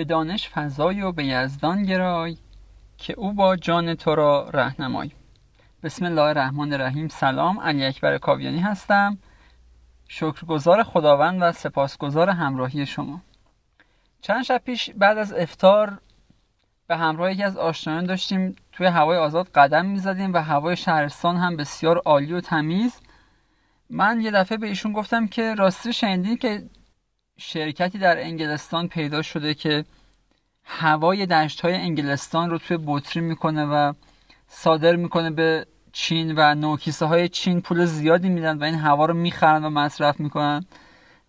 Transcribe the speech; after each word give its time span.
به 0.00 0.04
دانش 0.04 0.48
فضای 0.48 1.02
و 1.02 1.12
به 1.12 1.24
یزدان 1.24 1.82
گرای 1.82 2.36
که 2.98 3.14
او 3.16 3.32
با 3.32 3.56
جان 3.56 3.94
تو 3.94 4.14
را 4.14 4.50
رهنمای 4.54 5.10
بسم 5.82 6.04
الله 6.04 6.22
الرحمن 6.22 6.72
الرحیم. 6.72 7.08
سلام 7.08 7.60
علی 7.60 7.84
اکبر 7.84 8.18
کاویانی 8.18 8.58
هستم. 8.60 9.18
شکرگزار 10.08 10.82
خداوند 10.82 11.38
و 11.42 11.52
سپاسگزار 11.52 12.30
همراهی 12.30 12.86
شما. 12.86 13.20
چند 14.20 14.42
شب 14.42 14.62
پیش 14.64 14.90
بعد 14.90 15.18
از 15.18 15.32
افتار 15.32 15.98
به 16.86 16.96
همراه 16.96 17.32
یکی 17.32 17.42
از 17.42 17.56
آشنایان 17.56 18.04
داشتیم 18.04 18.56
توی 18.72 18.86
هوای 18.86 19.18
آزاد 19.18 19.48
قدم 19.48 19.86
می‌زدیم 19.86 20.32
و 20.32 20.42
هوای 20.42 20.76
شهرستان 20.76 21.36
هم 21.36 21.56
بسیار 21.56 21.98
عالی 21.98 22.32
و 22.32 22.40
تمیز. 22.40 23.00
من 23.90 24.20
یه 24.20 24.30
دفعه 24.30 24.58
به 24.58 24.66
ایشون 24.66 24.92
گفتم 24.92 25.26
که 25.26 25.54
راستی 25.54 25.92
شنیدین 25.92 26.36
که 26.36 26.62
شرکتی 27.40 27.98
در 27.98 28.20
انگلستان 28.20 28.88
پیدا 28.88 29.22
شده 29.22 29.54
که 29.54 29.84
هوای 30.64 31.26
دشت 31.26 31.60
های 31.60 31.74
انگلستان 31.74 32.50
رو 32.50 32.58
توی 32.58 32.78
بطری 32.86 33.20
می‌کنه 33.20 33.64
و 33.64 33.92
صادر 34.48 34.96
می‌کنه 34.96 35.30
به 35.30 35.66
چین 35.92 36.34
و 36.36 36.54
نوکیسه 36.54 37.06
های 37.06 37.28
چین 37.28 37.60
پول 37.60 37.84
زیادی 37.84 38.28
میدن 38.28 38.58
و 38.58 38.64
این 38.64 38.74
هوا 38.74 39.06
رو 39.06 39.14
می‌خرن 39.14 39.64
و 39.64 39.70
مصرف 39.70 40.20
می‌کنن. 40.20 40.64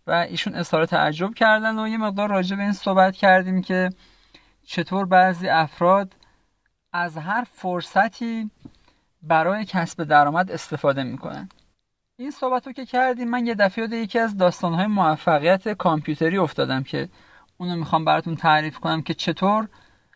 و 0.07 0.11
ایشون 0.11 0.55
اظهار 0.55 0.85
تعجب 0.85 1.33
کردن 1.33 1.79
و 1.79 1.87
یه 1.87 1.97
مقدار 1.97 2.29
راجع 2.29 2.55
به 2.55 2.63
این 2.63 2.73
صحبت 2.73 3.15
کردیم 3.15 3.61
که 3.61 3.89
چطور 4.65 5.05
بعضی 5.05 5.47
افراد 5.47 6.15
از 6.93 7.17
هر 7.17 7.43
فرصتی 7.51 8.51
برای 9.23 9.65
کسب 9.65 10.03
درآمد 10.03 10.51
استفاده 10.51 11.03
می‌کنن. 11.03 11.49
این 12.21 12.31
صحبت 12.31 12.67
رو 12.67 12.73
که 12.73 12.85
کردیم 12.85 13.29
من 13.29 13.45
یه 13.45 13.55
دفعه 13.55 13.81
یاد 13.81 13.93
یکی 13.93 14.19
از 14.19 14.37
داستانهای 14.37 14.87
موفقیت 14.87 15.69
کامپیوتری 15.69 16.37
افتادم 16.37 16.83
که 16.83 17.09
اونو 17.57 17.75
می‌خوام 17.75 18.05
براتون 18.05 18.35
تعریف 18.35 18.79
کنم 18.79 19.01
که 19.01 19.13
چطور 19.13 19.67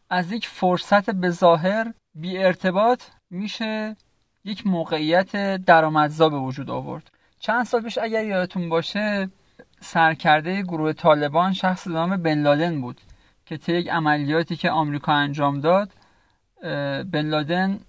از 0.10 0.32
یک 0.32 0.48
فرصت 0.48 1.10
به 1.10 1.30
ظاهر 1.30 1.94
بی 2.16 2.38
ارتباط 2.38 3.04
میشه 3.30 3.96
یک 4.44 4.68
موقعیت 4.68 5.58
درآمدزا 5.66 6.30
به 6.30 6.38
وجود 6.38 6.70
آورد. 6.70 7.12
چند 7.40 7.66
سال 7.66 7.82
پیش 7.82 7.98
اگر 7.98 8.26
یادتون 8.26 8.70
باشه 8.70 9.30
سرکرده 9.82 10.62
گروه 10.62 10.94
طالبان 10.94 11.54
شخص 11.54 11.88
نام 11.88 12.18
بن 12.18 12.42
لادن 12.42 12.82
بود 12.82 13.02
که 13.46 13.58
طی 13.58 13.74
یک 13.74 13.90
عملیاتی 13.90 14.56
که 14.56 14.72
آمریکا 14.72 15.14
انجام 15.14 15.60
داد 15.60 15.92
بن 17.12 17.26
لادن 17.26 17.80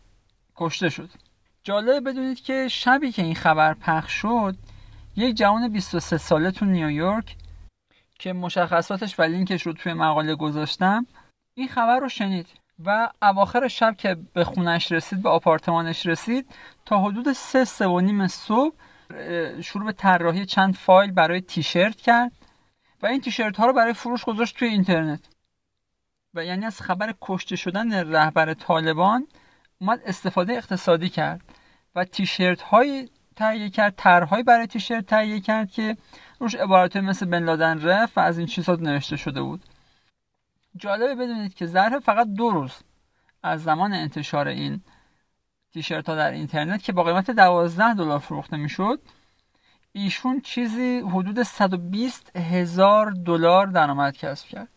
کشته 0.57 0.89
شد. 0.89 1.11
جالب 1.67 2.09
بدونید 2.09 2.41
که 2.41 2.69
شبی 2.69 3.13
که 3.13 3.23
این 3.23 3.35
خبر 3.35 3.75
پخش 3.75 4.13
شد 4.13 4.57
یک 5.17 5.37
جوان 5.37 5.69
23 5.69 6.19
ساله 6.19 6.51
تو 6.51 6.65
نیویورک 6.65 7.37
که 8.19 8.33
مشخصاتش 8.33 9.21
و 9.21 9.23
لینکش 9.23 9.63
رو 9.63 9.73
توی 9.73 9.93
مقاله 9.93 10.35
گذاشتم 10.35 11.07
این 11.55 11.69
خبر 11.69 11.99
رو 11.99 12.09
شنید 12.09 12.47
و 12.85 13.09
اواخر 13.23 13.69
شب 13.69 13.97
که 13.97 14.17
به 14.35 14.45
خونش 14.45 14.93
رسید 14.93 15.23
به 15.23 15.29
آپارتمانش 15.29 16.07
رسید 16.07 16.55
تا 16.85 16.99
حدود 17.01 17.33
سه 17.33 17.65
سه 17.65 17.87
و 17.87 18.01
نیم 18.01 18.27
صبح 18.27 18.75
شروع 19.61 19.87
به 19.87 19.93
طراحی 19.93 20.47
چند 20.47 20.75
فایل 20.75 21.11
برای 21.11 21.41
تیشرت 21.41 21.97
کرد 21.97 22.33
و 23.03 23.07
این 23.07 23.21
تیشرت 23.21 23.57
ها 23.57 23.67
رو 23.67 23.73
برای 23.73 23.93
فروش 23.93 24.25
گذاشت 24.25 24.57
توی 24.57 24.69
اینترنت. 24.69 25.21
و 26.35 26.45
یعنی 26.45 26.65
از 26.65 26.81
خبر 26.81 27.15
کشته 27.23 27.57
شدن 27.57 27.93
رهبر 27.93 28.55
طالبان 28.55 29.27
اومد 29.79 30.01
استفاده 30.07 30.53
اقتصادی 30.53 31.09
کرد 31.09 31.41
و 31.95 32.05
تیشرت 32.05 32.63
های 32.63 33.09
تهیه 33.37 33.71
کرد 33.71 33.95
طرحهایی 33.97 34.43
برای 34.43 34.67
تیشرت 34.67 35.07
تهیه 35.07 35.41
کرد 35.41 35.71
که 35.71 35.97
روش 36.39 36.55
عبارت 36.55 36.97
مثل 36.97 37.27
بن 37.27 37.45
لادن 37.45 37.83
رف 37.83 38.19
و 38.19 38.21
از 38.21 38.39
این 38.39 38.47
چیزها 38.47 38.75
نوشته 38.75 39.17
شده 39.17 39.43
بود. 39.43 39.65
جالبه 40.77 41.15
بدونید 41.15 41.55
که 41.55 41.67
ظرف 41.67 42.05
فقط 42.05 42.27
دو 42.27 42.51
روز 42.51 42.73
از 43.43 43.63
زمان 43.63 43.93
انتشار 43.93 44.49
این 44.49 44.81
تیشرت 45.73 46.09
ها 46.09 46.15
در 46.15 46.31
اینترنت 46.31 46.83
که 46.83 46.93
با 46.93 47.03
قیمت 47.03 47.31
12 47.31 47.95
دلار 47.95 48.19
فروخته 48.19 48.57
می‌شد 48.57 49.01
ایشون 49.93 50.41
چیزی 50.41 50.99
حدود 50.99 51.43
120 51.43 52.37
هزار 52.37 53.11
دلار 53.11 53.67
درآمد 53.67 54.17
کسب 54.17 54.49
کرد. 54.49 54.69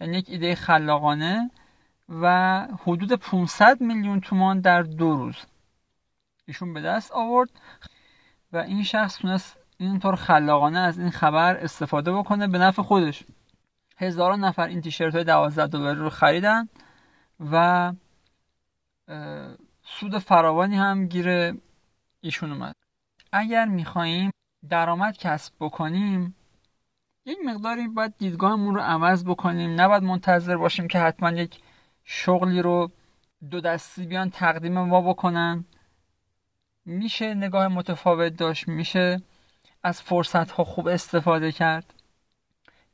یعنی 0.00 0.18
یک 0.18 0.26
ایده 0.28 0.54
خلاقانه 0.54 1.50
و 2.10 2.66
حدود 2.82 3.12
500 3.12 3.80
میلیون 3.80 4.20
تومان 4.20 4.60
در 4.60 4.82
دو 4.82 5.16
روز. 5.16 5.36
ایشون 6.46 6.74
به 6.74 6.80
دست 6.80 7.12
آورد 7.12 7.50
و 8.52 8.56
این 8.56 8.82
شخص 8.82 9.18
تونست 9.18 9.56
اینطور 9.78 10.16
خلاقانه 10.16 10.78
از 10.78 10.98
این 10.98 11.10
خبر 11.10 11.56
استفاده 11.56 12.12
بکنه 12.12 12.46
به 12.46 12.58
نفع 12.58 12.82
خودش. 12.82 13.24
هزاران 13.96 14.44
نفر 14.44 14.66
این 14.66 14.80
تیشرت 14.80 15.14
های 15.14 15.24
12 15.24 15.66
دلاری 15.66 16.00
رو 16.00 16.10
خریدن 16.10 16.68
و 17.52 17.92
سود 19.84 20.18
فراوانی 20.18 20.76
هم 20.76 21.06
گیر 21.06 21.54
ایشون 22.20 22.52
اومد. 22.52 22.74
اگر 23.32 23.64
میخواییم 23.64 24.30
درآمد 24.68 25.18
کسب 25.18 25.54
بکنیم 25.60 26.34
یک 27.24 27.38
مقداری 27.44 27.88
باید 27.88 28.14
دیدگاهمون 28.18 28.74
رو 28.74 28.80
عوض 28.80 29.24
بکنیم. 29.24 29.80
نباید 29.80 30.02
منتظر 30.02 30.56
باشیم 30.56 30.88
که 30.88 30.98
حتما 30.98 31.30
یک 31.30 31.60
شغلی 32.12 32.62
رو 32.62 32.90
دو 33.50 33.60
دستی 33.60 34.06
بیان 34.06 34.30
تقدیم 34.30 34.72
ما 34.80 35.00
بکنن. 35.00 35.64
میشه 36.84 37.34
نگاه 37.34 37.68
متفاوت 37.68 38.36
داشت 38.36 38.68
میشه 38.68 39.22
از 39.82 40.02
فرصت 40.02 40.50
ها 40.50 40.64
خوب 40.64 40.88
استفاده 40.88 41.52
کرد. 41.52 41.94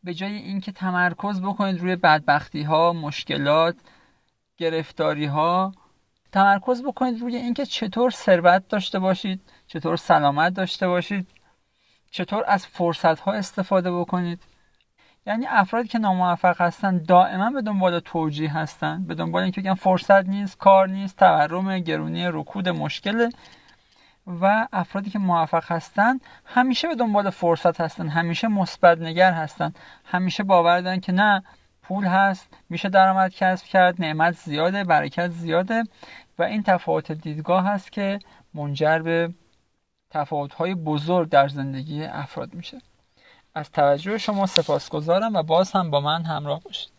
به 0.04 0.14
جای 0.14 0.32
اینکه 0.32 0.72
تمرکز 0.72 1.42
بکنید 1.42 1.80
روی 1.80 1.96
بدبختی 1.96 2.62
ها 2.62 2.92
مشکلات 2.92 3.76
گرفتاری 4.56 5.26
ها 5.26 5.72
تمرکز 6.32 6.82
بکنید 6.82 7.20
روی 7.20 7.36
اینکه 7.36 7.66
چطور 7.66 8.10
ثروت 8.10 8.68
داشته 8.68 8.98
باشید 8.98 9.40
چطور 9.66 9.96
سلامت 9.96 10.54
داشته 10.54 10.88
باشید 10.88 11.28
چطور 12.10 12.44
از 12.46 12.66
فرصت 12.66 13.20
ها 13.20 13.32
استفاده 13.32 13.92
بکنید. 13.92 14.42
یعنی 15.26 15.46
افرادی 15.48 15.88
که 15.88 15.98
ناموفق 15.98 16.60
هستن 16.60 16.98
دائما 16.98 17.50
به 17.50 17.62
دنبال 17.62 18.00
توجیه 18.00 18.52
هستن 18.52 19.04
به 19.04 19.14
دنبال 19.14 19.42
اینکه 19.42 19.60
بگن 19.60 19.74
فرصت 19.74 20.28
نیست 20.28 20.58
کار 20.58 20.88
نیست 20.88 21.16
تورم 21.16 21.78
گرونی 21.78 22.26
رکود 22.26 22.68
مشکل. 22.68 23.30
و 24.40 24.68
افرادی 24.72 25.10
که 25.10 25.18
موفق 25.18 25.72
هستن 25.72 26.20
همیشه 26.44 26.88
به 26.88 26.94
دنبال 26.94 27.30
فرصت 27.30 27.80
هستن 27.80 28.08
همیشه 28.08 28.48
مثبت 28.48 28.98
نگر 28.98 29.32
هستن 29.32 29.72
همیشه 30.04 30.42
باور 30.42 30.80
دارن 30.80 31.00
که 31.00 31.12
نه 31.12 31.42
پول 31.82 32.04
هست 32.04 32.48
میشه 32.70 32.88
درآمد 32.88 33.34
کسب 33.34 33.66
کرد 33.66 34.02
نعمت 34.02 34.34
زیاده 34.34 34.84
برکت 34.84 35.28
زیاده. 35.28 35.84
و 36.38 36.42
این 36.42 36.62
تفاوت 36.62 37.12
دیدگاه 37.12 37.64
هست 37.64 37.92
که 37.92 38.18
منجر 38.54 38.98
به 38.98 39.34
تفاوت‌های 40.10 40.74
بزرگ 40.74 41.28
در 41.28 41.48
زندگی 41.48 42.04
افراد 42.04 42.54
میشه. 42.54 42.78
از 43.56 43.72
توجه 43.72 44.18
شما 44.18 44.46
سپاسگزارم 44.46 45.36
و 45.36 45.44
باز 45.44 45.72
هم 45.72 45.92
با 45.92 46.00
من 46.02 46.24
همراه 46.24 46.62
باشید. 46.62 46.95